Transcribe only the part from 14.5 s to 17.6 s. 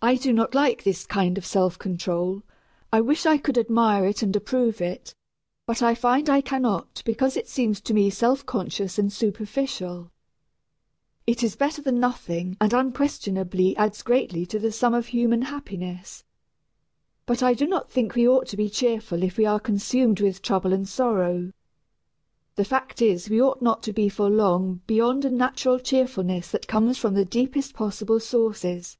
the sum of human happiness. But I